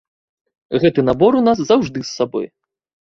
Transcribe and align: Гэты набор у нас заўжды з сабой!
Гэты 0.85 1.05
набор 1.09 1.37
у 1.41 1.43
нас 1.49 1.61
заўжды 1.67 1.99
з 2.09 2.11
сабой! 2.17 2.45